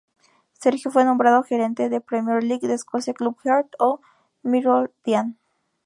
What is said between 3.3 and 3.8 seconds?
Heart